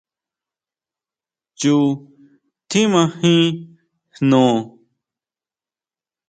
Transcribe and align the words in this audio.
Chu 1.59 1.73
tjímajin 2.69 3.45
jno. 4.17 4.41